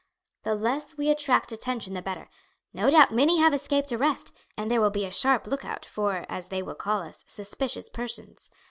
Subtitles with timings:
[0.41, 2.27] The less we attract attention the better.
[2.73, 6.25] No doubt many have escaped arrest, and there will be a sharp look out, for,
[6.27, 8.49] as they will call us, suspicious persons.